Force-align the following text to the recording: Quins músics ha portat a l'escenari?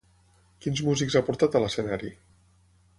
Quins 0.65 0.81
músics 0.87 1.19
ha 1.21 1.25
portat 1.29 1.59
a 1.61 1.65
l'escenari? 1.65 2.15